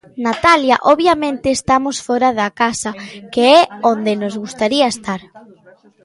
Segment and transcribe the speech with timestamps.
[0.27, 2.91] Natalia Obviamente estamos fóra da casa
[3.33, 3.61] que é
[3.93, 5.21] onde nos gustaría estar.